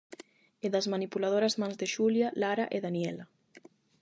[0.65, 3.25] E das manipuladoras mans de Xulia, Lara e Daniela.